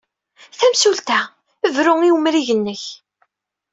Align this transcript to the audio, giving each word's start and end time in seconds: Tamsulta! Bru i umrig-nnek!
Tamsulta! 0.59 1.19
Bru 1.75 1.93
i 2.07 2.09
umrig-nnek! 2.15 2.83